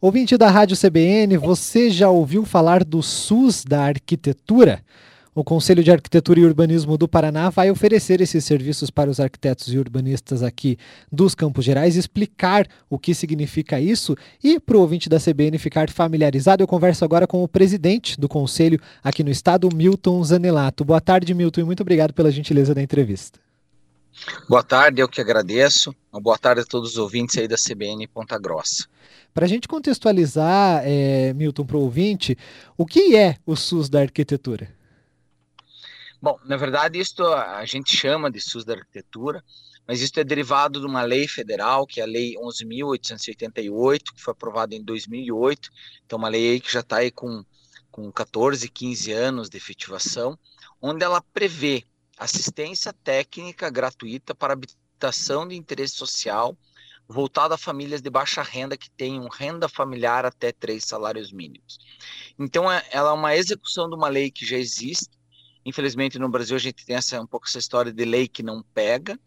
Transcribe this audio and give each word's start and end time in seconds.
Ouvinte 0.00 0.38
da 0.38 0.48
Rádio 0.48 0.76
CBN, 0.76 1.36
você 1.38 1.90
já 1.90 2.08
ouviu 2.08 2.44
falar 2.44 2.84
do 2.84 3.02
SUS 3.02 3.64
da 3.64 3.82
arquitetura? 3.82 4.80
O 5.34 5.42
Conselho 5.42 5.82
de 5.82 5.90
Arquitetura 5.90 6.38
e 6.38 6.44
Urbanismo 6.44 6.96
do 6.96 7.08
Paraná 7.08 7.50
vai 7.50 7.68
oferecer 7.68 8.20
esses 8.20 8.44
serviços 8.44 8.90
para 8.90 9.10
os 9.10 9.18
arquitetos 9.18 9.74
e 9.74 9.76
urbanistas 9.76 10.40
aqui 10.40 10.78
dos 11.10 11.34
Campos 11.34 11.64
Gerais, 11.64 11.96
explicar 11.96 12.68
o 12.88 12.96
que 12.96 13.12
significa 13.12 13.80
isso 13.80 14.16
e 14.42 14.60
para 14.60 14.76
o 14.76 14.80
ouvinte 14.82 15.08
da 15.08 15.18
CBN 15.18 15.58
ficar 15.58 15.90
familiarizado, 15.90 16.62
eu 16.62 16.68
converso 16.68 17.04
agora 17.04 17.26
com 17.26 17.42
o 17.42 17.48
presidente 17.48 18.20
do 18.20 18.28
Conselho 18.28 18.78
aqui 19.02 19.24
no 19.24 19.30
estado, 19.30 19.68
Milton 19.74 20.22
Zanelato. 20.22 20.84
Boa 20.84 21.00
tarde, 21.00 21.34
Milton, 21.34 21.62
e 21.62 21.64
muito 21.64 21.80
obrigado 21.80 22.14
pela 22.14 22.30
gentileza 22.30 22.72
da 22.72 22.80
entrevista. 22.80 23.40
Boa 24.48 24.62
tarde, 24.62 25.00
eu 25.00 25.08
que 25.08 25.20
agradeço. 25.20 25.94
Uma 26.12 26.20
boa 26.20 26.38
tarde 26.38 26.62
a 26.62 26.64
todos 26.64 26.92
os 26.92 26.98
ouvintes 26.98 27.36
aí 27.38 27.46
da 27.46 27.56
CBN 27.56 28.06
Ponta 28.08 28.38
Grossa. 28.38 28.86
Para 29.32 29.44
a 29.44 29.48
gente 29.48 29.68
contextualizar, 29.68 30.82
é, 30.84 31.32
Milton, 31.34 31.64
para 31.64 31.76
o 31.76 31.82
ouvinte, 31.82 32.36
o 32.76 32.84
que 32.84 33.16
é 33.16 33.36
o 33.46 33.54
SUS 33.54 33.88
da 33.88 34.00
arquitetura? 34.00 34.74
Bom, 36.20 36.38
na 36.44 36.56
verdade, 36.56 36.98
isso 36.98 37.22
a 37.22 37.64
gente 37.64 37.96
chama 37.96 38.30
de 38.30 38.40
SUS 38.40 38.64
da 38.64 38.74
arquitetura, 38.74 39.44
mas 39.86 40.00
isso 40.00 40.18
é 40.18 40.24
derivado 40.24 40.80
de 40.80 40.86
uma 40.86 41.02
lei 41.02 41.28
federal, 41.28 41.86
que 41.86 42.00
é 42.00 42.02
a 42.02 42.06
Lei 42.06 42.34
11.888, 42.34 44.02
que 44.14 44.20
foi 44.20 44.32
aprovada 44.32 44.74
em 44.74 44.82
2008. 44.82 45.70
Então, 46.04 46.18
uma 46.18 46.28
lei 46.28 46.50
aí 46.50 46.60
que 46.60 46.72
já 46.72 46.80
está 46.80 46.96
aí 46.96 47.10
com, 47.10 47.44
com 47.90 48.10
14, 48.10 48.68
15 48.68 49.12
anos 49.12 49.48
de 49.48 49.56
efetivação, 49.56 50.38
onde 50.82 51.04
ela 51.04 51.22
prevê 51.32 51.84
assistência 52.18 52.92
técnica 52.92 53.70
gratuita 53.70 54.34
para 54.34 54.52
habitação 54.52 55.46
de 55.46 55.56
interesse 55.56 55.94
social 55.94 56.56
voltada 57.08 57.54
a 57.54 57.58
famílias 57.58 58.02
de 58.02 58.10
baixa 58.10 58.42
renda 58.42 58.76
que 58.76 58.90
tenham 58.90 59.26
renda 59.28 59.68
familiar 59.68 60.26
até 60.26 60.52
três 60.52 60.84
salários 60.84 61.32
mínimos. 61.32 61.78
Então, 62.38 62.70
é, 62.70 62.84
ela 62.90 63.10
é 63.10 63.14
uma 63.14 63.34
execução 63.34 63.88
de 63.88 63.96
uma 63.96 64.08
lei 64.08 64.30
que 64.30 64.44
já 64.44 64.58
existe. 64.58 65.16
Infelizmente, 65.64 66.18
no 66.18 66.28
Brasil, 66.28 66.54
a 66.54 66.60
gente 66.60 66.84
tem 66.84 66.96
essa, 66.96 67.20
um 67.20 67.26
pouco 67.26 67.46
essa 67.48 67.58
história 67.58 67.90
de 67.90 68.04
lei 68.04 68.28
que 68.28 68.42
não 68.42 68.62
pega. 68.74 69.18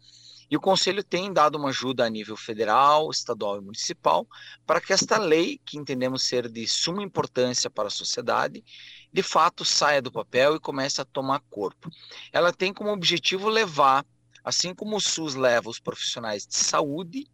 E 0.52 0.56
o 0.56 0.60
Conselho 0.60 1.02
tem 1.02 1.32
dado 1.32 1.56
uma 1.56 1.70
ajuda 1.70 2.04
a 2.04 2.10
nível 2.10 2.36
federal, 2.36 3.10
estadual 3.10 3.56
e 3.56 3.62
municipal 3.62 4.28
para 4.66 4.82
que 4.82 4.92
esta 4.92 5.16
lei, 5.16 5.58
que 5.64 5.78
entendemos 5.78 6.24
ser 6.24 6.46
de 6.46 6.68
suma 6.68 7.02
importância 7.02 7.70
para 7.70 7.88
a 7.88 7.90
sociedade, 7.90 8.62
de 9.10 9.22
fato 9.22 9.64
saia 9.64 10.02
do 10.02 10.12
papel 10.12 10.54
e 10.54 10.60
comece 10.60 11.00
a 11.00 11.06
tomar 11.06 11.40
corpo. 11.48 11.88
Ela 12.30 12.52
tem 12.52 12.70
como 12.70 12.92
objetivo 12.92 13.48
levar, 13.48 14.04
assim 14.44 14.74
como 14.74 14.94
o 14.94 15.00
SUS 15.00 15.34
leva 15.34 15.70
os 15.70 15.80
profissionais 15.80 16.46
de 16.46 16.54
saúde, 16.54 17.26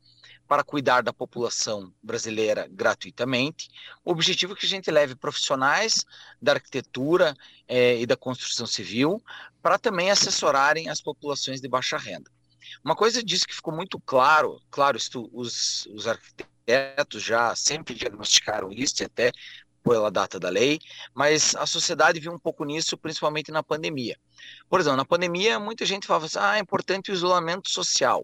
para 0.47 0.63
cuidar 0.63 1.03
da 1.03 1.13
população 1.13 1.93
brasileira 2.01 2.69
gratuitamente. 2.71 3.69
O 4.05 4.13
objetivo 4.13 4.53
é 4.53 4.57
que 4.57 4.65
a 4.65 4.69
gente 4.69 4.93
leve 4.93 5.17
profissionais 5.17 6.07
da 6.41 6.53
arquitetura 6.53 7.35
eh, 7.67 8.01
e 8.01 8.07
da 8.07 8.17
construção 8.17 8.65
civil 8.65 9.21
para 9.61 9.77
também 9.77 10.09
assessorarem 10.09 10.89
as 10.89 11.03
populações 11.03 11.61
de 11.61 11.69
baixa 11.69 11.99
renda. 11.99 12.38
Uma 12.85 12.97
coisa 12.97 13.23
disso 13.23 13.47
que 13.47 13.55
ficou 13.55 13.75
muito 13.75 14.01
claro, 14.01 14.61
claro, 14.71 14.99
os, 15.33 15.87
os 15.87 16.07
arquitetos 16.07 17.23
já 17.23 17.55
sempre 17.55 17.95
diagnosticaram 17.95 18.71
isso, 18.71 19.05
até 19.05 19.33
pela 19.83 20.11
data 20.11 20.39
da 20.39 20.51
lei, 20.51 20.79
mas 21.15 21.55
a 21.57 21.67
sociedade 21.67 22.21
viu 22.21 22.33
um 22.33 22.39
pouco 22.39 22.65
nisso, 22.65 22.97
principalmente 22.97 23.51
na 23.51 23.63
pandemia. 23.63 24.19
Por 24.69 24.81
exemplo, 24.81 24.97
na 24.97 25.05
pandemia, 25.05 25.59
muita 25.59 25.87
gente 25.87 26.07
falava 26.07 26.27
assim, 26.27 26.39
ah, 26.39 26.57
é 26.57 26.61
importante 26.61 27.11
o 27.11 27.15
isolamento 27.15 27.71
social. 27.71 28.23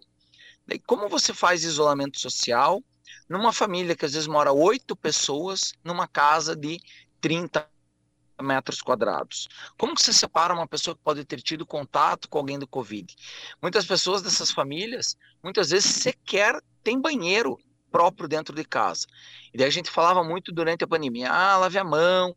Como 0.85 1.09
você 1.09 1.33
faz 1.33 1.63
isolamento 1.63 2.19
social 2.19 2.83
numa 3.27 3.51
família 3.51 3.95
que 3.95 4.05
às 4.05 4.13
vezes 4.13 4.27
mora 4.27 4.51
oito 4.51 4.95
pessoas 4.95 5.73
numa 5.83 6.07
casa 6.07 6.55
de 6.55 6.79
30 7.19 7.67
metros 8.41 8.81
quadrados. 8.81 9.47
Como 9.77 9.95
que 9.95 10.01
você 10.01 10.13
separa 10.13 10.53
uma 10.53 10.67
pessoa 10.67 10.95
que 10.95 11.01
pode 11.03 11.23
ter 11.25 11.41
tido 11.41 11.65
contato 11.65 12.29
com 12.29 12.37
alguém 12.37 12.59
do 12.59 12.67
Covid? 12.67 13.15
Muitas 13.61 13.85
pessoas 13.85 14.21
dessas 14.21 14.51
famílias, 14.51 15.15
muitas 15.43 15.69
vezes 15.69 15.95
sequer 15.95 16.61
tem 16.83 16.99
banheiro 16.99 17.57
próprio 17.91 18.27
dentro 18.27 18.53
de 18.53 18.63
casa. 18.63 19.07
E 19.53 19.57
daí 19.57 19.67
a 19.67 19.71
gente 19.71 19.89
falava 19.89 20.23
muito 20.23 20.51
durante 20.51 20.83
a 20.83 20.87
pandemia, 20.87 21.31
ah, 21.31 21.57
lave 21.57 21.77
a 21.77 21.83
mão, 21.83 22.35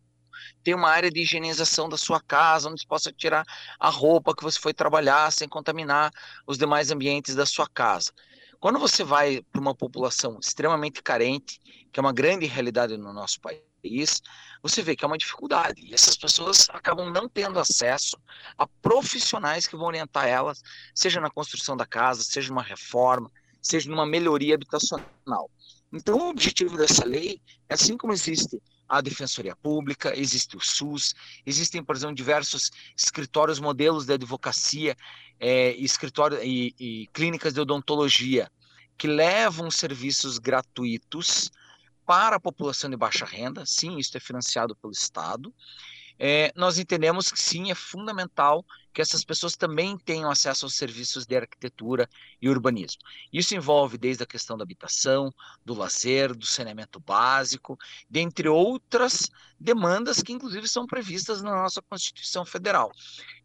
tem 0.62 0.74
uma 0.74 0.88
área 0.88 1.10
de 1.10 1.20
higienização 1.20 1.88
da 1.88 1.96
sua 1.96 2.20
casa, 2.20 2.68
onde 2.68 2.80
você 2.80 2.86
possa 2.86 3.12
tirar 3.12 3.44
a 3.78 3.90
roupa 3.90 4.34
que 4.34 4.42
você 4.42 4.58
foi 4.58 4.72
trabalhar 4.72 5.30
sem 5.32 5.48
contaminar 5.48 6.12
os 6.46 6.58
demais 6.58 6.90
ambientes 6.90 7.34
da 7.34 7.44
sua 7.44 7.68
casa. 7.68 8.12
Quando 8.60 8.78
você 8.78 9.04
vai 9.04 9.42
para 9.52 9.60
uma 9.60 9.74
população 9.74 10.38
extremamente 10.40 11.02
carente, 11.02 11.60
que 11.92 11.98
é 11.98 12.02
uma 12.02 12.12
grande 12.12 12.46
realidade 12.46 12.96
no 12.96 13.12
nosso 13.12 13.40
país, 13.40 13.67
você 14.62 14.82
vê 14.82 14.96
que 14.96 15.04
é 15.04 15.06
uma 15.06 15.18
dificuldade. 15.18 15.82
E 15.84 15.94
essas 15.94 16.16
pessoas 16.16 16.68
acabam 16.70 17.10
não 17.10 17.28
tendo 17.28 17.58
acesso 17.58 18.16
a 18.56 18.66
profissionais 18.66 19.66
que 19.66 19.76
vão 19.76 19.86
orientar 19.86 20.26
elas, 20.26 20.62
seja 20.94 21.20
na 21.20 21.30
construção 21.30 21.76
da 21.76 21.86
casa, 21.86 22.22
seja 22.22 22.48
numa 22.48 22.62
reforma, 22.62 23.30
seja 23.62 23.90
numa 23.90 24.06
melhoria 24.06 24.54
habitacional. 24.54 25.50
Então, 25.92 26.18
o 26.18 26.28
objetivo 26.28 26.76
dessa 26.76 27.04
lei 27.04 27.40
é 27.68 27.74
assim 27.74 27.96
como 27.96 28.12
existe 28.12 28.60
a 28.88 29.00
Defensoria 29.00 29.54
Pública, 29.54 30.18
existe 30.18 30.56
o 30.56 30.60
SUS, 30.60 31.14
existem, 31.44 31.82
por 31.82 31.94
exemplo, 31.94 32.14
diversos 32.14 32.70
escritórios, 32.96 33.60
modelos 33.60 34.06
de 34.06 34.14
advocacia, 34.14 34.96
é, 35.38 35.72
escritório 35.72 36.42
e, 36.42 36.74
e 36.78 37.06
clínicas 37.12 37.52
de 37.52 37.60
odontologia 37.60 38.50
que 38.96 39.06
levam 39.06 39.70
serviços 39.70 40.38
gratuitos 40.38 41.50
para 42.08 42.36
a 42.36 42.40
população 42.40 42.88
de 42.88 42.96
baixa 42.96 43.26
renda. 43.26 43.66
Sim, 43.66 43.98
isso 43.98 44.16
é 44.16 44.20
financiado 44.20 44.74
pelo 44.74 44.94
Estado 44.94 45.54
é, 46.18 46.52
nós 46.56 46.78
entendemos 46.78 47.30
que 47.30 47.40
sim, 47.40 47.70
é 47.70 47.74
fundamental 47.74 48.64
que 48.92 49.00
essas 49.00 49.24
pessoas 49.24 49.56
também 49.56 49.96
tenham 49.96 50.28
acesso 50.28 50.66
aos 50.66 50.74
serviços 50.74 51.24
de 51.24 51.36
arquitetura 51.36 52.08
e 52.42 52.48
urbanismo. 52.48 53.00
Isso 53.32 53.54
envolve 53.54 53.96
desde 53.96 54.24
a 54.24 54.26
questão 54.26 54.56
da 54.56 54.64
habitação, 54.64 55.32
do 55.64 55.74
lazer, 55.74 56.34
do 56.34 56.44
saneamento 56.44 56.98
básico, 56.98 57.78
dentre 58.10 58.48
outras 58.48 59.30
demandas 59.60 60.20
que 60.20 60.32
inclusive 60.32 60.66
são 60.66 60.86
previstas 60.86 61.42
na 61.42 61.50
nossa 61.50 61.80
Constituição 61.82 62.44
Federal. 62.44 62.90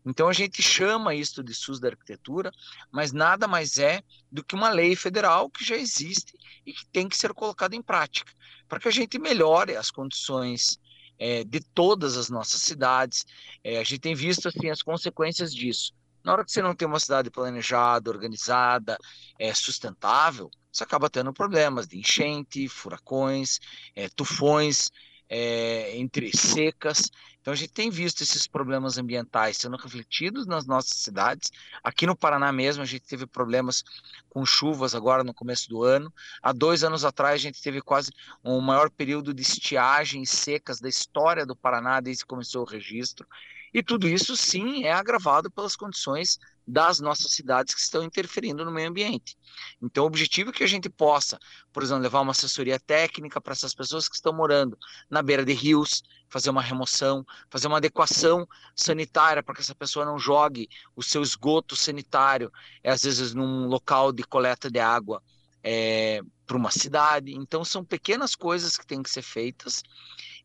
Então 0.03 0.27
a 0.27 0.33
gente 0.33 0.61
chama 0.61 1.13
isso 1.13 1.43
de 1.43 1.53
SUS 1.53 1.79
da 1.79 1.89
arquitetura, 1.89 2.51
mas 2.91 3.11
nada 3.11 3.47
mais 3.47 3.77
é 3.77 4.01
do 4.31 4.43
que 4.43 4.55
uma 4.55 4.69
lei 4.69 4.95
federal 4.95 5.49
que 5.49 5.63
já 5.63 5.75
existe 5.75 6.33
e 6.65 6.73
que 6.73 6.85
tem 6.87 7.07
que 7.07 7.15
ser 7.15 7.33
colocada 7.33 7.75
em 7.75 7.81
prática, 7.81 8.33
para 8.67 8.79
que 8.79 8.87
a 8.87 8.91
gente 8.91 9.19
melhore 9.19 9.75
as 9.75 9.91
condições 9.91 10.79
é, 11.19 11.43
de 11.43 11.59
todas 11.59 12.17
as 12.17 12.29
nossas 12.29 12.61
cidades. 12.61 13.25
É, 13.63 13.79
a 13.79 13.83
gente 13.83 13.99
tem 13.99 14.15
visto 14.15 14.47
assim, 14.47 14.69
as 14.69 14.81
consequências 14.81 15.53
disso. 15.53 15.93
Na 16.23 16.33
hora 16.33 16.45
que 16.45 16.51
você 16.51 16.61
não 16.61 16.73
tem 16.73 16.87
uma 16.87 16.99
cidade 16.99 17.29
planejada, 17.29 18.09
organizada, 18.09 18.97
é, 19.37 19.53
sustentável, 19.53 20.49
você 20.71 20.83
acaba 20.83 21.09
tendo 21.09 21.33
problemas 21.33 21.87
de 21.87 21.99
enchente, 21.99 22.67
furacões, 22.67 23.59
é, 23.95 24.07
tufões, 24.09 24.89
é, 25.35 25.97
entre 25.97 26.29
secas. 26.37 27.09
Então 27.41 27.51
a 27.51 27.55
gente 27.55 27.73
tem 27.73 27.89
visto 27.89 28.21
esses 28.21 28.45
problemas 28.45 28.99
ambientais 28.99 29.57
sendo 29.57 29.75
refletidos 29.77 30.45
nas 30.45 30.67
nossas 30.67 30.95
cidades. 30.99 31.51
Aqui 31.83 32.05
no 32.05 32.15
Paraná 32.15 32.51
mesmo 32.51 32.83
a 32.83 32.85
gente 32.85 33.01
teve 33.01 33.25
problemas 33.25 33.83
com 34.29 34.45
chuvas 34.45 34.93
agora 34.93 35.23
no 35.23 35.33
começo 35.33 35.67
do 35.69 35.83
ano. 35.83 36.13
Há 36.41 36.53
dois 36.53 36.83
anos 36.83 37.03
atrás 37.03 37.33
a 37.33 37.43
gente 37.43 37.61
teve 37.63 37.81
quase 37.81 38.11
o 38.43 38.61
maior 38.61 38.91
período 38.91 39.33
de 39.33 39.41
estiagem 39.41 40.23
secas 40.23 40.79
da 40.79 40.87
história 40.87 41.47
do 41.47 41.55
Paraná 41.55 41.99
desde 41.99 42.23
que 42.23 42.29
começou 42.29 42.61
o 42.61 42.69
registro. 42.69 43.27
E 43.73 43.81
tudo 43.81 44.07
isso, 44.07 44.37
sim, 44.37 44.83
é 44.83 44.93
agravado 44.93 45.49
pelas 45.49 45.75
condições 45.75 46.37
das 46.67 46.99
nossas 46.99 47.31
cidades 47.31 47.75
que 47.75 47.81
estão 47.81 48.03
interferindo 48.03 48.63
no 48.63 48.71
meio 48.71 48.89
ambiente. 48.89 49.37
Então, 49.81 50.03
o 50.03 50.07
objetivo 50.07 50.49
é 50.49 50.53
que 50.53 50.63
a 50.63 50.67
gente 50.67 50.89
possa, 50.89 51.37
por 51.71 51.83
exemplo, 51.83 52.03
levar 52.03 52.21
uma 52.21 52.31
assessoria 52.31 52.79
técnica 52.79 53.41
para 53.41 53.53
essas 53.53 53.73
pessoas 53.73 54.07
que 54.07 54.15
estão 54.15 54.33
morando 54.33 54.77
na 55.09 55.21
beira 55.21 55.43
de 55.43 55.53
rios, 55.53 56.03
fazer 56.29 56.49
uma 56.49 56.61
remoção, 56.61 57.25
fazer 57.49 57.67
uma 57.67 57.77
adequação 57.77 58.47
sanitária 58.75 59.43
para 59.43 59.53
que 59.53 59.61
essa 59.61 59.75
pessoa 59.75 60.05
não 60.05 60.17
jogue 60.17 60.69
o 60.95 61.03
seu 61.03 61.21
esgoto 61.21 61.75
sanitário, 61.75 62.51
é, 62.83 62.91
às 62.91 63.03
vezes 63.03 63.33
num 63.33 63.67
local 63.67 64.11
de 64.11 64.23
coleta 64.23 64.69
de 64.71 64.79
água 64.79 65.21
é, 65.63 66.21
para 66.45 66.57
uma 66.57 66.71
cidade. 66.71 67.33
Então, 67.33 67.63
são 67.63 67.83
pequenas 67.83 68.35
coisas 68.35 68.77
que 68.77 68.85
têm 68.85 69.03
que 69.03 69.09
ser 69.09 69.21
feitas. 69.21 69.83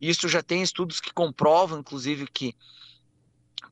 Isso 0.01 0.29
já 0.29 0.43
tem 0.43 0.63
estudos 0.63 1.01
que 1.01 1.13
comprovam, 1.13 1.81
inclusive, 1.81 2.27
que 2.27 2.55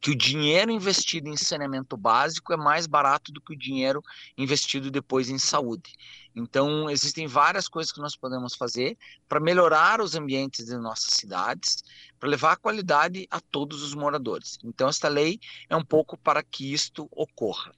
que 0.00 0.10
o 0.10 0.16
dinheiro 0.16 0.70
investido 0.70 1.28
em 1.28 1.36
saneamento 1.36 1.96
básico 1.96 2.52
é 2.52 2.56
mais 2.56 2.86
barato 2.86 3.32
do 3.32 3.40
que 3.40 3.54
o 3.54 3.58
dinheiro 3.58 4.02
investido 4.36 4.90
depois 4.90 5.28
em 5.28 5.38
saúde. 5.38 5.94
Então, 6.34 6.90
existem 6.90 7.26
várias 7.26 7.66
coisas 7.66 7.92
que 7.92 8.00
nós 8.00 8.14
podemos 8.14 8.54
fazer 8.54 8.98
para 9.28 9.40
melhorar 9.40 10.00
os 10.00 10.14
ambientes 10.14 10.66
de 10.66 10.76
nossas 10.76 11.14
cidades, 11.14 11.82
para 12.18 12.28
levar 12.28 12.52
a 12.52 12.56
qualidade 12.56 13.26
a 13.30 13.40
todos 13.40 13.82
os 13.82 13.94
moradores. 13.94 14.58
Então, 14.62 14.88
esta 14.88 15.08
lei 15.08 15.40
é 15.68 15.76
um 15.76 15.84
pouco 15.84 16.16
para 16.18 16.42
que 16.42 16.72
isto 16.72 17.08
ocorra. 17.10 17.72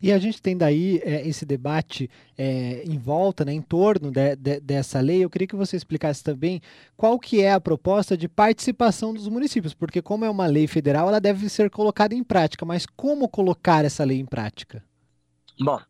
E 0.00 0.12
a 0.12 0.18
gente 0.18 0.40
tem 0.40 0.56
daí 0.56 1.00
é, 1.04 1.26
esse 1.26 1.44
debate 1.44 2.10
é, 2.36 2.82
em 2.84 2.98
volta, 2.98 3.44
né, 3.44 3.52
em 3.52 3.62
torno 3.62 4.10
de, 4.10 4.36
de, 4.36 4.60
dessa 4.60 5.00
lei. 5.00 5.24
Eu 5.24 5.30
queria 5.30 5.46
que 5.46 5.56
você 5.56 5.76
explicasse 5.76 6.22
também 6.22 6.60
qual 6.96 7.18
que 7.18 7.40
é 7.40 7.52
a 7.52 7.60
proposta 7.60 8.16
de 8.16 8.28
participação 8.28 9.12
dos 9.14 9.28
municípios, 9.28 9.74
porque 9.74 10.02
como 10.02 10.24
é 10.24 10.30
uma 10.30 10.46
lei 10.46 10.66
federal, 10.66 11.08
ela 11.08 11.20
deve 11.20 11.48
ser 11.48 11.70
colocada 11.70 12.14
em 12.14 12.24
prática. 12.24 12.64
Mas 12.64 12.86
como 12.86 13.28
colocar 13.28 13.84
essa 13.84 14.04
lei 14.04 14.18
em 14.18 14.26
prática? 14.26 14.82
Bom, 15.58 15.80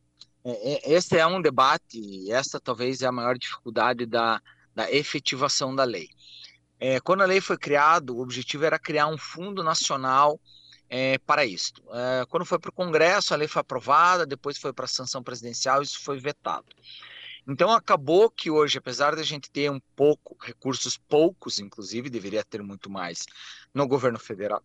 é, 0.45 0.93
é 0.93 0.93
esse 0.93 1.17
é 1.17 1.27
um 1.27 1.41
debate 1.41 2.31
essa 2.31 2.61
talvez 2.61 3.03
é 3.03 3.07
a 3.07 3.13
maior 3.13 3.37
dificuldade 3.37 4.07
da, 4.07 4.41
da 4.75 4.91
efetivação 4.91 5.75
da 5.75 5.85
lei. 5.85 6.09
É, 6.79 6.99
quando 6.99 7.21
a 7.21 7.27
lei 7.27 7.41
foi 7.41 7.59
criada, 7.59 8.13
o 8.13 8.21
objetivo 8.21 8.65
era 8.65 8.79
criar 8.79 9.07
um 9.07 9.19
fundo 9.19 9.63
nacional 9.63 10.41
é, 10.91 11.19
para 11.19 11.47
isso. 11.47 11.73
É, 11.93 12.25
quando 12.29 12.45
foi 12.45 12.59
para 12.59 12.71
o 12.71 12.73
Congresso, 12.73 13.33
a 13.33 13.37
lei 13.37 13.47
foi 13.47 13.61
aprovada, 13.61 14.27
depois 14.27 14.59
foi 14.59 14.73
para 14.73 14.87
a 14.87 14.89
sanção 14.89 15.23
presidencial, 15.23 15.81
isso 15.81 16.03
foi 16.03 16.19
vetado. 16.19 16.67
Então 17.49 17.71
acabou 17.71 18.29
que 18.29 18.51
hoje, 18.51 18.79
apesar 18.79 19.15
de 19.15 19.21
a 19.21 19.25
gente 19.25 19.51
ter 19.51 19.71
um 19.71 19.81
pouco, 19.95 20.37
recursos 20.45 20.99
poucos, 20.99 21.61
inclusive, 21.61 22.11
deveria 22.11 22.45
ter 22.45 22.63
muito 22.63 22.91
mais 22.91 23.25
no 23.73 23.87
governo 23.87 24.19
federal, 24.19 24.63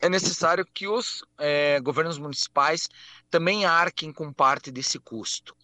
é 0.00 0.08
necessário 0.08 0.64
que 0.64 0.88
os 0.88 1.22
é, 1.36 1.78
governos 1.80 2.16
municipais 2.16 2.88
também 3.28 3.66
arquem 3.66 4.12
com 4.12 4.32
parte 4.32 4.70
desse 4.70 4.98
custo. 4.98 5.54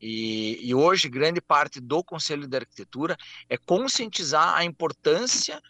E, 0.00 0.58
e, 0.60 0.74
hoje, 0.74 1.08
grande 1.08 1.40
parte 1.40 1.80
do 1.80 2.02
Conselho 2.02 2.46
de 2.46 2.56
Arquitetura 2.56 3.16
é 3.48 3.56
conscientizar 3.56 4.54
a 4.54 4.64
importância 4.64 5.62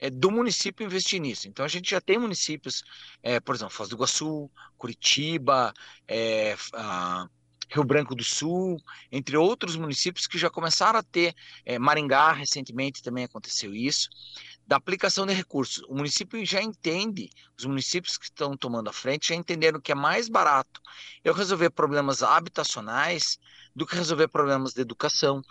é, 0.00 0.10
do 0.10 0.30
município 0.30 0.84
investir 0.84 1.20
nisso. 1.20 1.46
Então 1.46 1.64
a 1.64 1.68
gente 1.68 1.90
já 1.90 2.00
tem 2.00 2.18
municípios, 2.18 2.82
é, 3.22 3.38
por 3.38 3.54
exemplo, 3.54 3.74
Foz 3.74 3.88
do 3.88 3.96
Iguaçu, 3.96 4.50
Curitiba, 4.78 5.72
é, 6.08 6.56
a, 6.72 7.28
Rio 7.72 7.84
Branco 7.84 8.16
do 8.16 8.24
Sul, 8.24 8.80
entre 9.12 9.36
outros 9.36 9.76
municípios 9.76 10.26
que 10.26 10.36
já 10.36 10.50
começaram 10.50 10.98
a 10.98 11.02
ter, 11.02 11.34
é, 11.64 11.78
Maringá 11.78 12.32
recentemente 12.32 13.02
também 13.02 13.24
aconteceu 13.24 13.72
isso, 13.72 14.08
da 14.66 14.76
aplicação 14.76 15.24
de 15.24 15.32
recursos. 15.32 15.84
O 15.88 15.94
município 15.94 16.44
já 16.44 16.60
entende, 16.60 17.30
os 17.56 17.64
municípios 17.64 18.18
que 18.18 18.24
estão 18.24 18.56
tomando 18.56 18.88
a 18.88 18.92
frente 18.92 19.28
já 19.28 19.34
entenderam 19.36 19.80
que 19.80 19.92
é 19.92 19.94
mais 19.94 20.28
barato 20.28 20.80
eu 21.22 21.32
resolver 21.32 21.70
problemas 21.70 22.22
habitacionais 22.22 23.38
do 23.74 23.86
que 23.86 23.94
resolver 23.94 24.28
problemas 24.28 24.72
de 24.72 24.80
educação, 24.80 25.42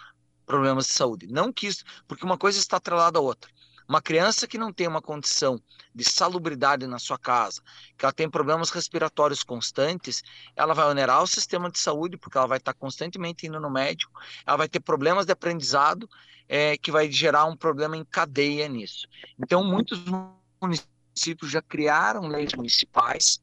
problemas 0.45 0.88
de 0.88 0.94
saúde. 0.94 1.28
Não 1.28 1.54
que 1.54 1.68
isso, 1.68 1.86
porque 2.07 2.25
uma 2.25 2.38
coisa 2.38 2.60
está 2.60 2.78
atrelada 2.78 3.18
à 3.19 3.22
outra. 3.22 3.50
Uma 3.90 4.04
criança 4.04 4.48
que 4.48 4.60
não 4.60 4.72
tem 4.72 4.88
uma 4.88 5.02
condição 5.02 5.60
de 5.96 6.04
salubridade 6.04 6.86
na 6.86 7.00
sua 7.00 7.18
casa, 7.18 7.60
que 7.98 8.06
ela 8.06 8.14
tem 8.14 8.30
problemas 8.30 8.70
respiratórios 8.70 9.42
constantes, 9.42 10.24
ela 10.56 10.76
vai 10.76 10.86
onerar 10.86 11.24
o 11.24 11.28
sistema 11.28 11.72
de 11.72 11.80
saúde, 11.80 12.16
porque 12.16 12.38
ela 12.38 12.46
vai 12.46 12.60
estar 12.60 12.76
constantemente 12.76 13.48
indo 13.48 13.60
no 13.60 13.68
médico, 13.68 14.14
ela 14.46 14.58
vai 14.58 14.70
ter 14.70 14.80
problemas 14.80 15.26
de 15.26 15.32
aprendizado, 15.32 16.08
é, 16.48 16.78
que 16.78 16.92
vai 16.92 17.12
gerar 17.12 17.46
um 17.46 17.58
problema 17.58 17.98
em 17.98 18.06
cadeia 18.06 18.68
nisso. 18.68 19.08
Então, 19.40 19.64
muitos 19.64 20.00
municípios 20.62 20.99
já 21.44 21.62
criaram 21.62 22.28
leis 22.28 22.54
municipais, 22.54 23.40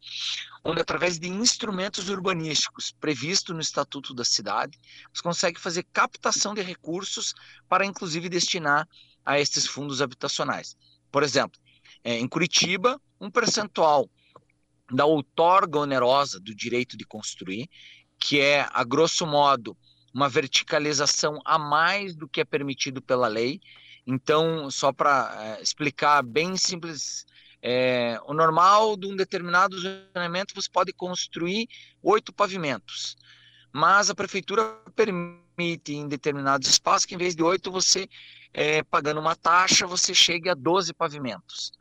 onde, 0.64 0.80
através 0.80 1.18
de 1.18 1.28
instrumentos 1.28 2.08
urbanísticos 2.08 2.92
previstos 2.92 3.54
no 3.54 3.60
Estatuto 3.60 4.14
da 4.14 4.24
Cidade, 4.24 4.78
você 5.12 5.22
consegue 5.22 5.60
fazer 5.60 5.84
captação 5.92 6.54
de 6.54 6.62
recursos 6.62 7.34
para, 7.68 7.84
inclusive, 7.86 8.28
destinar 8.28 8.88
a 9.24 9.38
esses 9.40 9.66
fundos 9.66 10.02
habitacionais. 10.02 10.76
Por 11.10 11.22
exemplo, 11.22 11.60
é, 12.02 12.18
em 12.18 12.28
Curitiba, 12.28 13.00
um 13.20 13.30
percentual 13.30 14.08
da 14.90 15.04
outorga 15.04 15.80
onerosa 15.80 16.38
do 16.38 16.54
direito 16.54 16.96
de 16.96 17.04
construir, 17.04 17.68
que 18.18 18.40
é, 18.40 18.66
a 18.72 18.84
grosso 18.84 19.26
modo, 19.26 19.76
uma 20.14 20.28
verticalização 20.28 21.40
a 21.44 21.58
mais 21.58 22.14
do 22.16 22.28
que 22.28 22.40
é 22.40 22.44
permitido 22.44 23.02
pela 23.02 23.28
lei. 23.28 23.60
Então, 24.06 24.70
só 24.70 24.92
para 24.92 25.36
é, 25.58 25.62
explicar 25.62 26.22
bem 26.22 26.56
simples, 26.56 27.26
é, 27.68 28.20
o 28.24 28.32
normal 28.32 28.96
de 28.96 29.08
um 29.08 29.16
determinado 29.16 29.76
zoneamento 29.76 30.54
você 30.54 30.70
pode 30.72 30.92
construir 30.92 31.68
oito 32.00 32.32
pavimentos, 32.32 33.16
mas 33.72 34.08
a 34.08 34.14
prefeitura 34.14 34.62
permite 34.94 35.92
em 35.92 36.06
determinados 36.06 36.68
espaços 36.68 37.04
que 37.04 37.16
em 37.16 37.18
vez 37.18 37.34
de 37.34 37.42
oito 37.42 37.72
você 37.72 38.08
é, 38.54 38.84
pagando 38.84 39.18
uma 39.18 39.34
taxa, 39.34 39.84
você 39.84 40.14
chegue 40.14 40.48
a 40.48 40.54
12 40.54 40.94
pavimentos. 40.94 41.72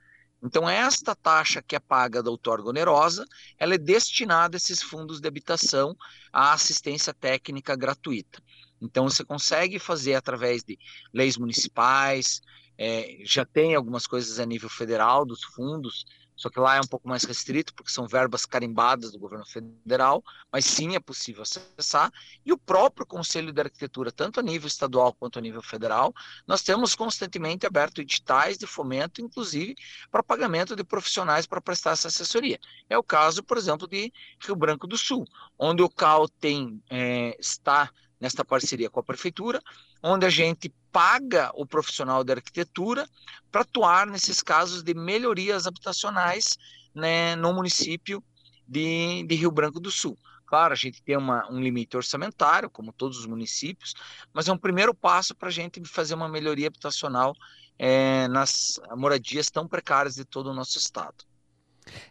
Então, 0.42 0.68
esta 0.68 1.16
taxa 1.16 1.62
que 1.62 1.76
é 1.76 1.80
paga 1.80 2.24
da 2.24 2.32
outorga 2.32 2.70
onerosa, 2.70 3.24
ela 3.56 3.76
é 3.76 3.78
destinada 3.78 4.56
a 4.56 4.58
esses 4.58 4.82
fundos 4.82 5.22
de 5.22 5.28
habitação 5.28 5.96
à 6.34 6.52
assistência 6.54 7.14
técnica 7.14 7.76
gratuita. 7.76 8.42
Então, 8.82 9.08
você 9.08 9.24
consegue 9.24 9.78
fazer 9.78 10.16
através 10.16 10.64
de 10.64 10.80
leis 11.14 11.38
municipais, 11.38 12.42
é, 12.78 13.18
já 13.24 13.46
tem 13.46 13.76
algumas 13.76 14.08
coisas 14.08 14.40
a 14.40 14.46
nível 14.46 14.70
federal 14.70 15.26
dos 15.26 15.44
fundos, 15.44 16.06
só 16.36 16.50
que 16.50 16.60
lá 16.60 16.76
é 16.76 16.82
um 16.82 16.88
pouco 16.88 17.08
mais 17.08 17.24
restrito, 17.24 17.74
porque 17.74 17.92
são 17.92 18.08
verbas 18.08 18.46
carimbadas 18.46 19.12
do 19.12 19.18
governo 19.18 19.46
federal, 19.46 20.24
mas 20.52 20.66
sim 20.66 20.96
é 20.96 21.00
possível 21.00 21.44
acessar. 21.44 22.12
E 22.46 22.52
o 22.52 22.58
próprio 22.58 23.06
Conselho 23.06 23.54
de 23.54 23.62
Arquitetura, 23.62 24.12
tanto 24.12 24.40
a 24.40 24.44
nível 24.44 24.68
estadual 24.68 25.14
quanto 25.14 25.40
a 25.40 25.42
nível 25.42 25.62
federal, 25.62 26.14
nós 26.46 26.62
temos 26.62 26.94
constantemente 26.94 27.66
aberto 27.66 28.02
editais 28.02 28.58
de 28.58 28.68
fomento, 28.68 29.22
inclusive 29.22 29.76
para 30.12 30.22
pagamento 30.22 30.76
de 30.76 30.84
profissionais 30.84 31.46
para 31.46 31.62
prestar 31.62 31.92
essa 31.92 32.10
assessoria. 32.10 32.60
É 32.90 32.98
o 32.98 33.04
caso, 33.04 33.42
por 33.42 33.58
exemplo, 33.58 33.88
de 33.88 34.12
Rio 34.40 34.56
Branco 34.56 34.88
do 34.88 34.98
Sul, 34.98 35.26
onde 35.58 35.82
o 35.82 35.90
CAL 35.90 36.28
tem, 36.28 36.84
é, 36.90 37.38
está 37.40 37.90
nesta 38.20 38.46
parceria 38.46 38.90
com 38.90 39.00
a 39.00 39.04
prefeitura, 39.04 39.62
onde 40.02 40.26
a 40.26 40.30
gente 40.30 40.74
paga 40.92 41.52
o 41.54 41.66
profissional 41.66 42.24
de 42.24 42.34
arquitetura 42.34 43.08
para 43.52 43.62
atuar 43.62 44.08
nesses 44.08 44.42
casos 44.42 44.84
de 44.84 44.94
melhorias 44.94 45.68
habitacionais 45.68 46.58
né, 46.94 47.36
no 47.36 47.54
município 47.54 48.24
de, 48.68 49.24
de 49.28 49.36
Rio 49.36 49.52
Branco 49.52 49.80
do 49.80 49.92
Sul. 49.92 50.18
Claro, 50.46 50.74
a 50.74 50.78
gente 50.78 51.02
tem 51.02 51.18
uma, 51.18 51.46
um 51.52 51.60
limite 51.60 51.98
orçamentário, 51.98 52.70
como 52.70 52.94
todos 52.94 53.18
os 53.18 53.26
municípios, 53.26 53.94
mas 54.32 54.48
é 54.48 54.54
um 54.54 54.58
primeiro 54.58 54.94
passo 54.94 55.36
para 55.36 55.50
a 55.50 55.52
gente 55.52 55.84
fazer 55.86 56.14
uma 56.14 56.30
melhoria 56.30 56.68
habitacional 56.68 57.36
é, 57.78 58.28
nas 58.28 58.80
moradias 58.96 59.50
tão 59.50 59.68
precárias 59.68 60.16
de 60.16 60.24
todo 60.24 60.52
o 60.52 60.54
nosso 60.54 60.78
estado. 60.78 61.26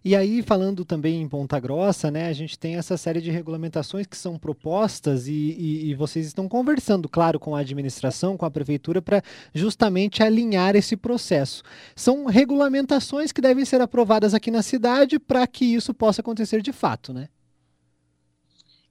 E 0.05 0.15
aí, 0.15 0.43
falando 0.43 0.85
também 0.85 1.21
em 1.21 1.29
Ponta 1.29 1.59
Grossa, 1.59 2.11
né, 2.11 2.29
a 2.29 2.33
gente 2.33 2.59
tem 2.59 2.77
essa 2.77 2.97
série 2.97 3.21
de 3.21 3.31
regulamentações 3.31 4.07
que 4.07 4.17
são 4.17 4.39
propostas 4.39 5.27
e, 5.27 5.33
e, 5.33 5.91
e 5.91 5.95
vocês 5.95 6.27
estão 6.27 6.49
conversando, 6.49 7.09
claro, 7.09 7.41
com 7.41 7.57
a 7.57 7.61
administração, 7.61 8.37
com 8.37 8.45
a 8.45 8.51
prefeitura, 8.51 9.03
para 9.03 9.23
justamente 9.53 10.23
alinhar 10.23 10.77
esse 10.77 10.97
processo. 10.97 11.63
São 11.97 12.27
regulamentações 12.27 13.33
que 13.33 13.41
devem 13.41 13.65
ser 13.65 13.81
aprovadas 13.81 14.35
aqui 14.35 14.51
na 14.51 14.63
cidade 14.63 15.19
para 15.19 15.47
que 15.47 15.65
isso 15.65 15.93
possa 15.93 16.21
acontecer 16.21 16.63
de 16.63 16.73
fato, 16.73 17.13
né? 17.13 17.29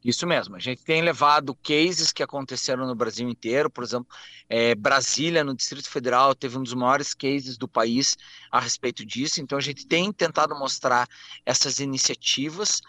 Isso 0.04 0.28
mesmo, 0.28 0.56
a 0.58 0.60
gente 0.60 0.84
tem 0.84 1.02
levado 1.02 1.56
cases 1.56 2.12
que 2.12 2.22
aconteceram 2.22 2.86
no 2.86 2.94
Brasil 2.94 3.30
inteiro, 3.30 3.70
por 3.70 3.86
exemplo, 3.86 4.14
é, 4.50 4.76
Brasília, 4.76 5.46
no 5.46 5.56
Distrito 5.56 5.90
Federal, 5.90 6.36
teve 6.36 6.58
um 6.58 6.64
dos 6.64 6.74
maiores 6.74 7.14
cases 7.14 7.58
do 7.58 7.70
país 7.70 8.18
a 8.52 8.60
respeito 8.60 9.06
disso, 9.06 9.40
então 9.40 9.58
a 9.58 9.62
gente 9.62 9.88
tem 9.88 10.12
tentado 10.12 10.54
mostrar 10.60 11.08
essas 11.46 11.80
iniciativas, 11.80 12.82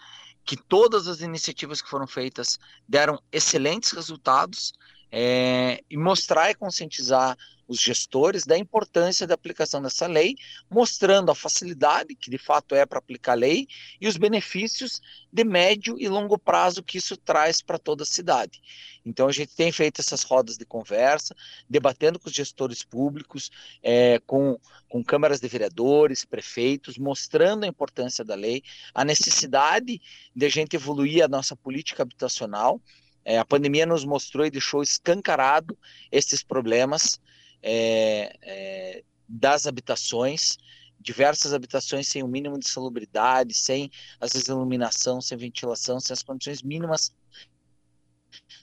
que 0.43 0.57
todas 0.57 1.07
as 1.07 1.21
iniciativas 1.21 1.81
que 1.81 1.89
foram 1.89 2.05
feitas 2.05 2.59
deram 2.87 3.17
excelentes 3.31 3.91
resultados, 3.91 4.73
é, 5.17 5.81
e 5.89 5.95
mostrar 5.95 6.51
e 6.51 6.55
conscientizar 6.55 7.37
os 7.69 7.79
gestores 7.79 8.43
da 8.43 8.57
importância 8.57 9.25
da 9.25 9.33
aplicação 9.33 9.81
dessa 9.81 10.05
lei, 10.07 10.35
mostrando 10.69 11.31
a 11.31 11.35
facilidade 11.35 12.13
que 12.15 12.29
de 12.29 12.37
fato 12.37 12.75
é 12.75 12.85
para 12.85 12.99
aplicar 12.99 13.31
a 13.31 13.35
lei 13.35 13.65
e 13.99 14.09
os 14.09 14.17
benefícios 14.17 15.01
de 15.31 15.45
médio 15.45 15.95
e 15.97 16.09
longo 16.09 16.37
prazo 16.37 16.83
que 16.83 16.97
isso 16.97 17.15
traz 17.15 17.61
para 17.61 17.79
toda 17.79 18.03
a 18.03 18.05
cidade. 18.05 18.61
Então 19.05 19.27
a 19.27 19.31
gente 19.31 19.55
tem 19.55 19.71
feito 19.71 20.01
essas 20.01 20.23
rodas 20.23 20.57
de 20.57 20.65
conversa, 20.65 21.33
debatendo 21.69 22.19
com 22.19 22.27
os 22.27 22.35
gestores 22.35 22.83
públicos, 22.83 23.49
é, 23.81 24.19
com, 24.27 24.59
com 24.89 25.01
câmaras 25.01 25.39
de 25.39 25.47
vereadores, 25.47 26.25
prefeitos, 26.25 26.97
mostrando 26.97 27.63
a 27.63 27.67
importância 27.67 28.23
da 28.25 28.35
lei, 28.35 28.61
a 28.93 29.05
necessidade 29.05 30.01
de 30.35 30.45
a 30.45 30.49
gente 30.49 30.75
evoluir 30.75 31.23
a 31.23 31.27
nossa 31.29 31.55
política 31.55 32.03
habitacional. 32.03 32.81
É, 33.25 33.39
a 33.39 33.45
pandemia 33.45 33.85
nos 33.85 34.05
mostrou 34.05 34.45
e 34.45 34.51
deixou 34.51 34.83
escancarado 34.83 35.77
esses 36.11 36.43
problemas 36.43 37.19
é, 37.61 38.37
é, 38.43 39.03
das 39.27 39.65
habitações, 39.65 40.57
diversas 40.99 41.53
habitações 41.53 42.07
sem 42.07 42.21
o 42.21 42.27
mínimo 42.27 42.59
de 42.59 42.69
salubridade, 42.69 43.53
sem 43.55 43.89
às 44.19 44.33
vezes 44.33 44.47
iluminação, 44.47 45.19
sem 45.19 45.37
ventilação, 45.37 45.99
sem 45.99 46.13
as 46.13 46.21
condições 46.21 46.61
mínimas 46.61 47.11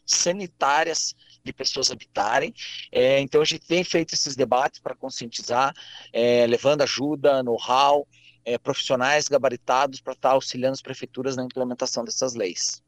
sanitárias 0.07 1.15
de 1.45 1.53
pessoas 1.53 1.91
habitarem. 1.91 2.55
É, 2.91 3.19
então 3.21 3.43
a 3.43 3.45
gente 3.45 3.67
tem 3.67 3.83
feito 3.83 4.15
esses 4.15 4.37
debates 4.37 4.81
para 4.81 4.95
conscientizar, 4.95 5.75
é, 6.13 6.47
levando 6.47 6.83
ajuda, 6.83 7.43
know-how, 7.43 8.07
é, 8.45 8.59
profissionais 8.59 9.29
gabaritados 9.29 10.01
para 10.01 10.13
estar 10.13 10.31
tá 10.31 10.35
auxiliando 10.35 10.75
as 10.75 10.83
prefeituras 10.83 11.37
na 11.37 11.45
implementação 11.45 12.05
dessas 12.05 12.35
leis. 12.35 12.83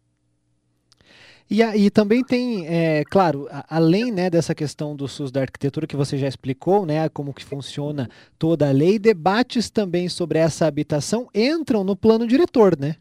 E, 1.51 1.63
e 1.63 1.91
também 1.91 2.25
tem, 2.25 2.67
é, 2.67 3.05
claro, 3.05 3.47
além 3.69 4.11
né, 4.11 4.31
dessa 4.31 4.55
questão 4.55 4.97
do 4.97 5.07
SUS 5.07 5.31
da 5.31 5.43
arquitetura 5.43 5.87
que 5.87 5.97
você 5.97 6.17
já 6.17 6.27
explicou, 6.27 6.87
né, 6.87 7.09
como 7.09 7.35
que 7.35 7.45
funciona 7.45 8.09
toda 8.39 8.69
a 8.69 8.73
lei, 8.73 8.99
debates 8.99 9.69
também 9.69 10.09
sobre 10.09 10.39
essa 10.39 10.67
habitação 10.67 11.29
entram 11.35 11.85
no 11.85 11.95
plano 11.95 12.27
diretor, 12.27 12.79
né? 12.79 12.97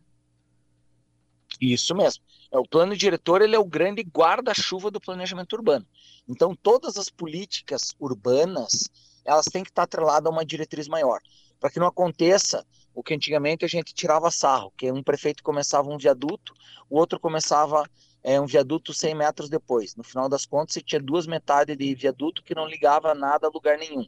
Isso 1.59 1.95
mesmo. 1.95 2.21
É, 2.51 2.57
o 2.57 2.67
plano 2.67 2.95
diretor 2.95 3.41
ele 3.41 3.55
é 3.55 3.59
o 3.59 3.65
grande 3.65 4.01
guarda-chuva 4.01 4.91
do 4.91 4.99
planejamento 4.99 5.53
urbano. 5.53 5.85
Então, 6.27 6.55
todas 6.55 6.97
as 6.97 7.09
políticas 7.09 7.95
urbanas 7.99 8.89
elas 9.25 9.45
têm 9.45 9.63
que 9.63 9.69
estar 9.69 9.83
atreladas 9.83 10.25
a 10.27 10.29
uma 10.29 10.45
diretriz 10.45 10.87
maior, 10.87 11.21
para 11.59 11.69
que 11.69 11.79
não 11.79 11.87
aconteça 11.87 12.65
o 12.93 13.01
que 13.01 13.13
antigamente 13.13 13.63
a 13.63 13.67
gente 13.67 13.93
tirava 13.93 14.29
sarro, 14.29 14.73
que 14.77 14.91
um 14.91 15.01
prefeito 15.01 15.41
começava 15.41 15.89
um 15.89 15.97
viaduto, 15.97 16.53
o 16.89 16.97
outro 16.97 17.19
começava 17.19 17.89
é, 18.23 18.39
um 18.39 18.45
viaduto 18.45 18.93
100 18.93 19.15
metros 19.15 19.49
depois. 19.49 19.95
No 19.95 20.03
final 20.03 20.29
das 20.29 20.45
contas, 20.45 20.73
você 20.73 20.81
tinha 20.81 21.01
duas 21.01 21.27
metades 21.27 21.77
de 21.77 21.93
viaduto 21.93 22.43
que 22.43 22.55
não 22.55 22.67
ligava 22.67 23.13
nada 23.13 23.47
a 23.47 23.51
lugar 23.51 23.77
nenhum. 23.77 24.07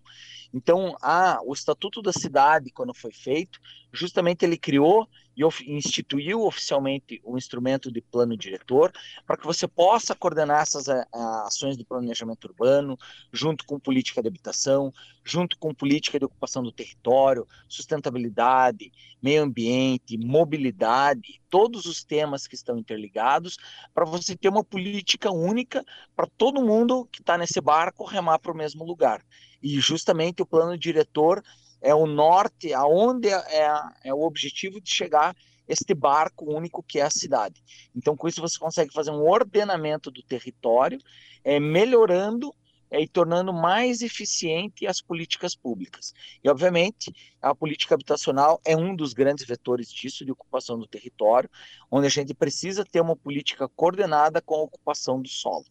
Então, 0.53 0.95
a, 1.01 1.39
o 1.43 1.53
Estatuto 1.53 2.01
da 2.01 2.13
Cidade, 2.13 2.71
quando 2.71 2.93
foi 2.93 3.11
feito, 3.11 3.59
justamente 3.91 4.45
ele 4.45 4.57
criou 4.57 5.07
e 5.35 5.43
instituiu 5.71 6.43
oficialmente 6.43 7.19
o 7.23 7.37
instrumento 7.37 7.91
de 7.91 8.01
plano 8.01 8.37
diretor 8.37 8.91
para 9.27 9.35
que 9.35 9.45
você 9.45 9.67
possa 9.67 10.15
coordenar 10.15 10.61
essas 10.61 10.87
a, 10.87 11.05
ações 11.45 11.77
de 11.77 11.83
planejamento 11.83 12.45
urbano, 12.45 12.97
junto 13.31 13.65
com 13.65 13.79
política 13.79 14.21
de 14.21 14.27
habitação, 14.27 14.93
junto 15.23 15.57
com 15.57 15.73
política 15.73 16.17
de 16.17 16.25
ocupação 16.25 16.63
do 16.63 16.71
território, 16.71 17.47
sustentabilidade, 17.67 18.91
meio 19.21 19.43
ambiente, 19.43 20.17
mobilidade, 20.17 21.41
todos 21.49 21.85
os 21.85 22.03
temas 22.03 22.47
que 22.47 22.55
estão 22.55 22.77
interligados, 22.77 23.57
para 23.93 24.05
você 24.05 24.35
ter 24.37 24.49
uma 24.49 24.63
política 24.63 25.31
única 25.31 25.83
para 26.15 26.27
todo 26.37 26.63
mundo 26.63 27.07
que 27.11 27.21
está 27.21 27.37
nesse 27.37 27.59
barco 27.59 28.05
remar 28.05 28.39
para 28.39 28.51
o 28.51 28.55
mesmo 28.55 28.85
lugar. 28.85 29.21
E 29.61 29.79
justamente 29.79 30.41
o 30.41 30.45
plano 30.45 30.77
diretor 30.77 31.43
é 31.85 31.93
o 31.93 32.07
norte, 32.07 32.73
aonde 32.73 33.29
é, 33.29 33.35
é, 33.35 33.83
é 34.05 34.13
o 34.13 34.23
objetivo 34.23 34.81
de 34.81 34.89
chegar 34.89 35.35
este 35.67 35.93
barco 35.93 36.51
único 36.51 36.81
que 36.81 36.99
é 36.99 37.03
a 37.03 37.11
cidade. 37.11 37.63
Então, 37.95 38.17
com 38.17 38.27
isso, 38.27 38.41
você 38.41 38.57
consegue 38.57 38.91
fazer 38.91 39.11
um 39.11 39.21
ordenamento 39.21 40.09
do 40.09 40.23
território, 40.23 40.97
é, 41.43 41.59
melhorando 41.59 42.51
é, 42.89 43.01
e 43.01 43.07
tornando 43.07 43.53
mais 43.53 44.01
eficiente 44.01 44.87
as 44.87 44.99
políticas 44.99 45.55
públicas. 45.55 46.11
E, 46.43 46.49
obviamente, 46.49 47.13
a 47.39 47.53
política 47.53 47.93
habitacional 47.93 48.59
é 48.65 48.75
um 48.75 48.95
dos 48.95 49.13
grandes 49.13 49.45
vetores 49.45 49.87
disso, 49.91 50.25
de 50.25 50.31
ocupação 50.31 50.79
do 50.79 50.87
território, 50.87 51.49
onde 51.91 52.07
a 52.07 52.09
gente 52.09 52.33
precisa 52.33 52.83
ter 52.83 53.01
uma 53.01 53.15
política 53.15 53.69
coordenada 53.69 54.41
com 54.41 54.55
a 54.55 54.63
ocupação 54.63 55.21
do 55.21 55.29
solo. 55.29 55.65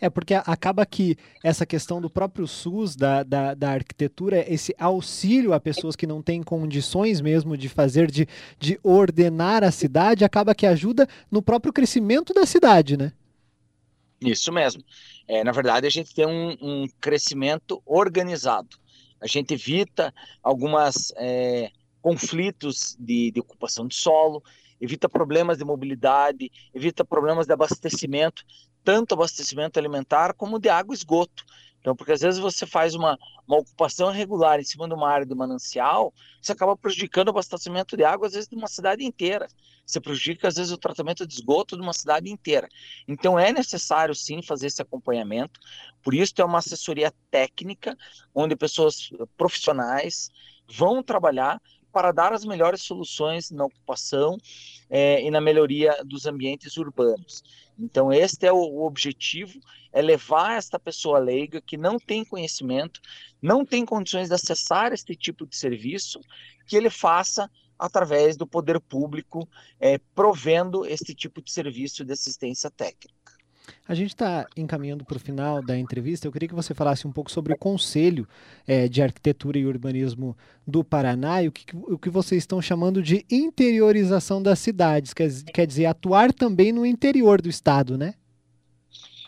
É, 0.00 0.08
porque 0.08 0.34
acaba 0.34 0.84
que 0.86 1.16
essa 1.42 1.66
questão 1.66 2.00
do 2.00 2.10
próprio 2.10 2.46
SUS, 2.46 2.96
da, 2.96 3.22
da, 3.22 3.54
da, 3.54 3.70
arquitetura, 3.70 4.44
esse 4.52 4.74
auxílio 4.78 5.52
a 5.52 5.60
pessoas 5.60 5.96
que 5.96 6.06
não 6.06 6.22
têm 6.22 6.42
condições 6.42 7.20
mesmo 7.20 7.56
de 7.56 7.68
fazer, 7.68 8.10
de, 8.10 8.26
de 8.58 8.78
ordenar 8.82 9.64
a 9.64 9.70
cidade, 9.70 10.24
acaba 10.24 10.54
que 10.54 10.66
ajuda 10.66 11.08
no 11.30 11.42
próprio 11.42 11.72
crescimento 11.72 12.32
da 12.32 12.46
cidade, 12.46 12.96
né? 12.96 13.12
Isso 14.20 14.52
mesmo. 14.52 14.82
É, 15.26 15.44
na 15.44 15.52
verdade, 15.52 15.86
a 15.86 15.90
gente 15.90 16.14
tem 16.14 16.26
um, 16.26 16.56
um 16.60 16.88
crescimento 17.00 17.80
organizado. 17.86 18.76
A 19.20 19.26
gente 19.26 19.54
evita 19.54 20.12
alguns 20.42 21.12
é, 21.16 21.70
conflitos 22.00 22.96
de, 22.98 23.30
de 23.30 23.40
ocupação 23.40 23.86
de 23.86 23.94
solo, 23.94 24.42
evita 24.80 25.08
problemas 25.08 25.58
de 25.58 25.64
mobilidade, 25.64 26.50
evita 26.72 27.04
problemas 27.04 27.46
de 27.46 27.52
abastecimento 27.52 28.44
tanto 28.88 29.12
abastecimento 29.12 29.78
alimentar 29.78 30.32
como 30.32 30.58
de 30.58 30.70
água 30.70 30.94
e 30.94 30.96
esgoto. 30.96 31.44
Então, 31.78 31.94
porque 31.94 32.12
às 32.12 32.22
vezes 32.22 32.40
você 32.40 32.64
faz 32.64 32.94
uma, 32.94 33.18
uma 33.46 33.58
ocupação 33.58 34.10
irregular 34.10 34.58
em 34.58 34.64
cima 34.64 34.88
de 34.88 34.94
uma 34.94 35.10
área 35.10 35.26
de 35.26 35.34
manancial, 35.34 36.10
você 36.40 36.52
acaba 36.52 36.74
prejudicando 36.74 37.26
o 37.26 37.30
abastecimento 37.32 37.98
de 37.98 38.04
água, 38.04 38.28
às 38.28 38.32
vezes, 38.32 38.48
de 38.48 38.56
uma 38.56 38.66
cidade 38.66 39.04
inteira. 39.04 39.46
Você 39.84 40.00
prejudica, 40.00 40.48
às 40.48 40.56
vezes, 40.56 40.72
o 40.72 40.78
tratamento 40.78 41.26
de 41.26 41.34
esgoto 41.34 41.76
de 41.76 41.82
uma 41.82 41.92
cidade 41.92 42.30
inteira. 42.30 42.66
Então, 43.06 43.38
é 43.38 43.52
necessário, 43.52 44.14
sim, 44.14 44.40
fazer 44.40 44.68
esse 44.68 44.80
acompanhamento. 44.80 45.60
Por 46.02 46.14
isso, 46.14 46.32
é 46.38 46.44
uma 46.44 46.58
assessoria 46.58 47.12
técnica, 47.30 47.94
onde 48.34 48.56
pessoas 48.56 49.10
profissionais 49.36 50.30
vão 50.66 51.02
trabalhar 51.02 51.60
para 51.92 52.10
dar 52.10 52.32
as 52.32 52.44
melhores 52.44 52.82
soluções 52.82 53.50
na 53.50 53.66
ocupação 53.66 54.38
é, 54.88 55.22
e 55.22 55.30
na 55.30 55.42
melhoria 55.42 55.94
dos 56.04 56.24
ambientes 56.24 56.78
urbanos. 56.78 57.42
Então, 57.78 58.12
este 58.12 58.46
é 58.46 58.52
o, 58.52 58.82
objetivo, 58.82 59.60
é 59.92 60.02
levar 60.02 60.56
esta 60.56 60.78
pessoa 60.78 61.18
leiga 61.18 61.60
que 61.60 61.76
não 61.76 61.98
tem 61.98 62.24
conhecimento, 62.24 63.00
não 63.40 63.64
tem 63.64 63.84
condições 63.84 64.28
de 64.28 64.34
acessar 64.34 64.92
este 64.92 65.14
tipo 65.14 65.46
de 65.46 65.56
serviço, 65.56 66.20
que 66.66 66.76
ele 66.76 66.90
faça 66.90 67.48
através 67.78 68.36
do 68.36 68.46
poder 68.46 68.80
público, 68.80 69.48
é, 69.78 69.98
provendo 70.14 70.84
este 70.84 71.14
tipo 71.14 71.40
de 71.40 71.52
serviço 71.52 72.04
de 72.04 72.12
assistência 72.12 72.70
técnica. 72.70 73.14
A 73.86 73.94
gente 73.94 74.10
está 74.10 74.46
encaminhando 74.56 75.04
para 75.04 75.16
o 75.16 75.20
final 75.20 75.62
da 75.62 75.78
entrevista. 75.78 76.26
Eu 76.26 76.32
queria 76.32 76.48
que 76.48 76.54
você 76.54 76.74
falasse 76.74 77.06
um 77.06 77.12
pouco 77.12 77.30
sobre 77.30 77.52
o 77.52 77.58
Conselho 77.58 78.26
é, 78.66 78.88
de 78.88 79.02
Arquitetura 79.02 79.58
e 79.58 79.66
Urbanismo 79.66 80.36
do 80.66 80.84
Paraná 80.84 81.42
e 81.42 81.48
o 81.48 81.52
que, 81.52 81.64
o 81.74 81.98
que 81.98 82.10
vocês 82.10 82.42
estão 82.42 82.60
chamando 82.60 83.02
de 83.02 83.24
interiorização 83.30 84.42
das 84.42 84.58
cidades, 84.58 85.14
quer, 85.14 85.30
quer 85.52 85.66
dizer, 85.66 85.86
atuar 85.86 86.32
também 86.32 86.72
no 86.72 86.84
interior 86.84 87.40
do 87.40 87.48
Estado, 87.48 87.96
né? 87.96 88.14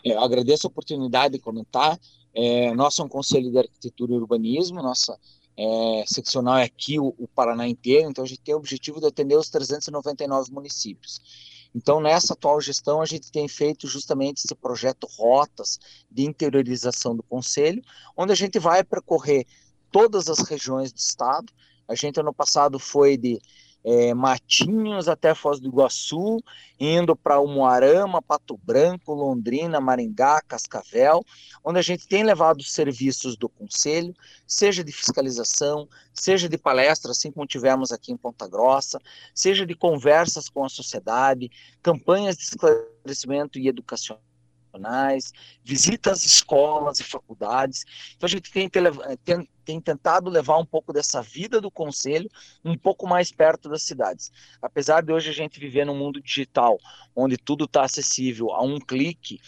É, 0.03 0.13
eu 0.13 0.21
agradeço 0.21 0.67
a 0.67 0.69
oportunidade 0.69 1.33
de 1.33 1.39
comentar. 1.39 1.99
É, 2.33 2.73
nós 2.73 2.93
somos 2.93 3.11
um 3.11 3.13
Conselho 3.13 3.51
de 3.51 3.57
Arquitetura 3.57 4.13
e 4.13 4.15
Urbanismo, 4.15 4.81
nossa 4.81 5.17
é, 5.57 6.03
seccional 6.07 6.57
é 6.57 6.63
aqui 6.63 6.99
o, 6.99 7.13
o 7.17 7.27
Paraná 7.27 7.67
inteiro, 7.67 8.09
então 8.09 8.23
a 8.23 8.27
gente 8.27 8.41
tem 8.41 8.55
o 8.55 8.57
objetivo 8.57 8.99
de 8.99 9.07
atender 9.07 9.35
os 9.35 9.49
399 9.49 10.51
municípios. 10.51 11.60
Então, 11.73 12.01
nessa 12.01 12.33
atual 12.33 12.59
gestão, 12.59 13.01
a 13.01 13.05
gente 13.05 13.31
tem 13.31 13.47
feito 13.47 13.87
justamente 13.87 14.43
esse 14.43 14.53
projeto 14.55 15.07
Rotas 15.17 15.79
de 16.09 16.23
interiorização 16.23 17.15
do 17.15 17.23
Conselho, 17.23 17.81
onde 18.15 18.33
a 18.33 18.35
gente 18.35 18.59
vai 18.59 18.83
percorrer 18.83 19.45
todas 19.91 20.27
as 20.27 20.39
regiões 20.39 20.91
do 20.91 20.97
estado. 20.97 21.51
A 21.87 21.95
gente, 21.95 22.19
ano 22.19 22.33
passado, 22.33 22.77
foi 22.77 23.17
de 23.17 23.41
é, 23.83 24.13
Matinhos 24.13 25.07
até 25.07 25.33
Foz 25.33 25.59
do 25.59 25.67
Iguaçu, 25.67 26.39
indo 26.79 27.15
para 27.15 27.39
Umuarama, 27.39 28.21
Pato 28.21 28.57
Branco, 28.57 29.13
Londrina, 29.13 29.79
Maringá, 29.79 30.41
Cascavel, 30.41 31.23
onde 31.63 31.79
a 31.79 31.81
gente 31.81 32.07
tem 32.07 32.23
levado 32.23 32.63
serviços 32.63 33.35
do 33.35 33.49
Conselho, 33.49 34.13
seja 34.47 34.83
de 34.83 34.91
fiscalização, 34.91 35.87
seja 36.13 36.47
de 36.47 36.57
palestras, 36.57 37.17
assim 37.17 37.31
como 37.31 37.45
tivemos 37.45 37.91
aqui 37.91 38.11
em 38.11 38.17
Ponta 38.17 38.47
Grossa, 38.47 38.99
seja 39.33 39.65
de 39.65 39.75
conversas 39.75 40.49
com 40.49 40.63
a 40.63 40.69
sociedade, 40.69 41.51
campanhas 41.81 42.37
de 42.37 42.43
esclarecimento 42.43 43.57
e 43.57 43.67
educacional 43.67 44.21
visita 45.63 46.11
às 46.11 46.25
escolas 46.25 46.99
e 46.99 47.03
faculdades. 47.03 47.85
Então 48.15 48.27
a 48.27 48.29
gente 48.29 48.51
tem, 48.51 48.69
tem, 48.69 49.49
tem, 49.65 49.81
tentado 49.81 50.29
levar 50.29 50.57
um 50.57 50.65
pouco 50.65 50.93
dessa 50.93 51.21
vida 51.21 51.59
do 51.59 51.71
conselho 51.71 52.29
um 52.63 52.77
pouco 52.77 53.07
mais 53.07 53.31
perto 53.31 53.69
das 53.69 53.83
cidades. 53.83 54.31
Apesar 54.61 55.01
de 55.01 55.11
hoje 55.11 55.29
a 55.29 55.33
gente 55.33 55.59
viver 55.59 55.85
num 55.85 55.97
mundo 55.97 56.21
digital, 56.21 56.77
onde 57.15 57.37
tudo 57.37 57.65
está 57.65 57.83
acessível 57.83 58.51
a 58.51 58.61
um 58.61 58.79
clique, 58.79 59.39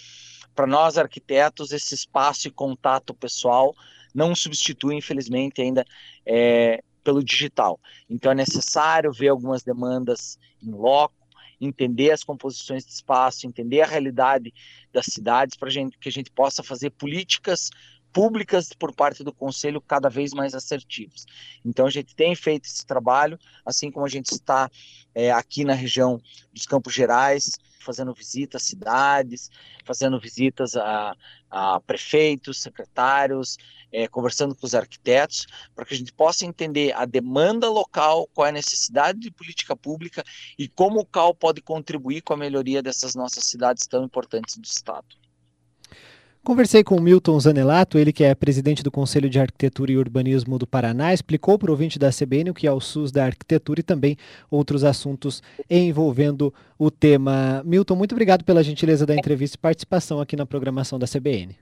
para 0.56 0.68
nós 0.68 0.98
arquitetos 0.98 1.72
esse 1.72 1.96
espaço 1.96 2.48
e 2.48 2.52
contato 2.52 3.14
pessoal 3.14 3.74
não 4.14 4.36
substitui, 4.36 4.96
infelizmente, 4.96 5.62
ainda 5.62 5.84
é, 6.26 6.84
pelo 7.04 7.24
digital. 7.24 7.80
Então 8.10 8.32
é 8.32 8.36
necessário 8.36 9.12
ver 9.12 9.30
algumas 9.30 9.64
demandas 9.64 10.38
em 10.62 10.72
loco, 10.72 11.23
entender 11.66 12.12
as 12.12 12.24
composições 12.24 12.86
de 12.86 12.92
espaço, 12.92 13.48
entender 13.48 13.82
a 13.82 13.88
realidade 13.88 14.54
das 14.92 15.06
cidades, 15.06 15.58
para 15.58 15.70
que 15.70 16.10
a 16.10 16.12
gente 16.12 16.32
possa 16.32 16.64
fazer 16.64 16.90
políticas 16.92 17.70
públicas 18.14 18.70
por 18.72 18.94
parte 18.94 19.24
do 19.24 19.34
Conselho 19.34 19.82
cada 19.82 20.08
vez 20.08 20.32
mais 20.32 20.54
assertivas. 20.54 21.26
Então 21.66 21.88
a 21.88 21.90
gente 21.90 22.16
tem 22.16 22.36
feito 22.36 22.66
esse 22.66 22.86
trabalho, 22.86 23.40
assim 23.66 23.92
como 23.92 24.06
a 24.06 24.10
gente 24.10 24.32
está 24.32 24.70
é, 25.16 25.32
aqui 25.32 25.66
na 25.66 25.74
região 25.74 26.22
dos 26.54 26.66
Campos 26.68 26.94
Gerais, 26.94 27.52
fazendo 27.84 28.14
visitas 28.14 28.62
a 28.62 28.66
cidades, 28.66 29.50
fazendo 29.84 30.20
visitas 30.20 30.76
a, 30.76 31.16
a 31.50 31.80
prefeitos, 31.82 32.62
secretários, 32.62 33.58
é, 33.92 34.08
conversando 34.08 34.56
com 34.56 34.66
os 34.66 34.74
arquitetos, 34.74 35.46
para 35.76 35.86
que 35.86 35.94
a 35.94 35.98
gente 35.98 36.14
possa 36.14 36.46
entender 36.46 36.94
a 36.94 37.06
demanda 37.06 37.70
local, 37.70 38.28
qual 38.34 38.48
é 38.48 38.50
a 38.50 38.54
necessidade 38.54 39.20
de 39.20 39.30
política 39.30 39.76
pública 39.76 40.24
e 40.58 40.68
como 40.68 41.02
o 41.02 41.06
CAL 41.06 41.36
pode 41.36 41.62
contribuir 41.62 42.22
com 42.22 42.34
a 42.34 42.38
melhoria 42.38 42.82
dessas 42.82 43.14
nossas 43.14 43.44
cidades 43.44 43.86
tão 43.86 44.04
importantes 44.04 44.58
do 44.58 44.66
Estado. 44.66 45.23
Conversei 46.44 46.84
com 46.84 46.98
o 46.98 47.02
Milton 47.02 47.40
Zanelato, 47.40 47.98
ele 47.98 48.12
que 48.12 48.22
é 48.22 48.36
presidente 48.36 48.84
do 48.84 48.92
Conselho 48.92 49.30
de 49.30 49.40
Arquitetura 49.40 49.94
e 49.94 49.98
Urbanismo 49.98 50.60
do 50.60 50.68
Paraná, 50.68 51.14
explicou 51.14 51.58
para 51.58 51.70
o 51.70 51.72
ouvinte 51.72 51.98
da 51.98 52.10
CBN 52.12 52.50
o 52.50 52.54
que 52.54 52.68
é 52.68 52.72
o 52.72 52.82
SUS 52.82 53.14
da 53.14 53.24
arquitetura 53.24 53.80
e 53.80 53.84
também 53.84 54.18
outros 54.52 54.84
assuntos 54.84 55.42
envolvendo 55.70 56.54
o 56.78 56.92
tema. 56.92 57.64
Milton, 57.64 57.96
muito 57.96 58.12
obrigado 58.12 58.44
pela 58.44 58.62
gentileza 58.62 59.06
da 59.06 59.16
entrevista 59.16 59.56
e 59.56 59.58
participação 59.58 60.20
aqui 60.20 60.36
na 60.36 60.46
programação 60.46 61.00
da 61.00 61.08
CBN. 61.08 61.58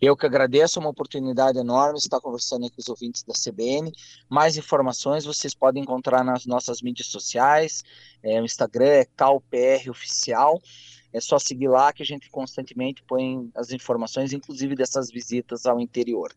Eu 0.00 0.16
que 0.16 0.26
agradeço, 0.26 0.80
é 0.80 0.80
uma 0.80 0.90
oportunidade 0.90 1.56
enorme 1.56 1.98
estar 1.98 2.20
conversando 2.20 2.68
com 2.68 2.80
os 2.80 2.88
ouvintes 2.88 3.22
da 3.22 3.34
CBN. 3.34 3.92
Mais 4.28 4.56
informações 4.56 5.24
vocês 5.24 5.54
podem 5.54 5.84
encontrar 5.84 6.24
nas 6.24 6.44
nossas 6.44 6.82
mídias 6.82 7.06
sociais, 7.06 7.84
é, 8.20 8.40
o 8.40 8.44
Instagram 8.44 8.86
é 8.86 9.04
CalPR 9.14 9.88
Oficial. 9.88 10.60
É 11.12 11.20
só 11.20 11.38
seguir 11.38 11.68
lá 11.68 11.92
que 11.92 12.02
a 12.02 12.06
gente 12.06 12.30
constantemente 12.30 13.02
põe 13.02 13.50
as 13.54 13.72
informações, 13.72 14.32
inclusive 14.32 14.74
dessas 14.76 15.10
visitas 15.10 15.66
ao 15.66 15.80
interior. 15.80 16.32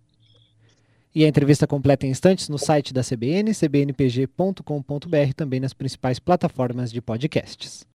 E 1.15 1.23
a 1.23 1.27
entrevista 1.27 1.67
completa 1.67 2.07
em 2.07 2.09
instantes 2.09 2.49
no 2.49 2.57
site 2.57 2.91
da 2.91 3.03
CBN, 3.03 3.53
cbnpg.com.br, 3.53 5.33
também 5.35 5.59
nas 5.59 5.73
principais 5.73 6.17
plataformas 6.17 6.91
de 6.91 7.01
podcasts. 7.01 7.85